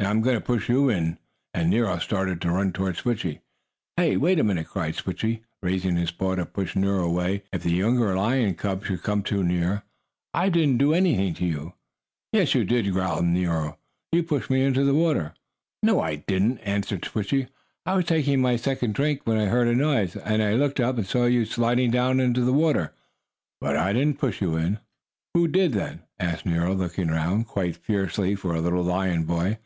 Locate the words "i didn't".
10.34-10.78, 16.00-16.58, 23.76-24.18